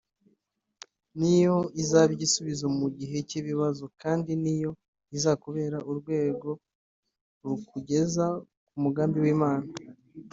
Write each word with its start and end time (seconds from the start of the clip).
niyo 1.19 1.57
izaba 1.81 2.11
ibisubizo 2.17 2.65
mu 2.79 2.87
gihe 2.97 3.17
cy' 3.29 3.37
ibibazo 3.41 3.83
kandi 4.01 4.31
niyo 4.43 4.71
izakubera 5.17 5.77
urwego 5.91 6.49
rukugeza 7.43 8.25
ku 8.67 8.73
mugambi 8.83 9.17
w'Imana 9.23 9.67